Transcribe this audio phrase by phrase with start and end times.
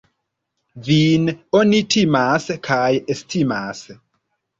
[0.85, 1.27] Vin
[1.59, 2.79] oni timas kaj
[3.17, 3.83] estimas.